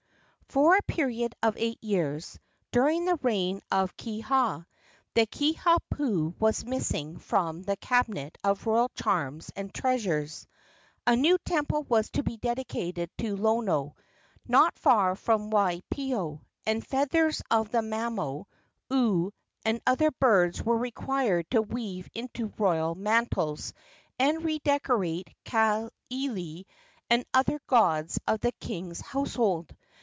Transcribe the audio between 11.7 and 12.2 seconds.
was